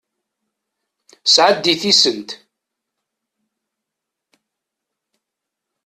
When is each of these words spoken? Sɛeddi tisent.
Sɛeddi 1.33 1.75
tisent. 1.81 2.29